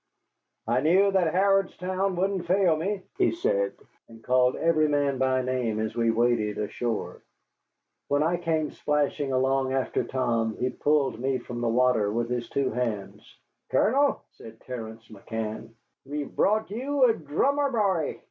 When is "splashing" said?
8.71-9.31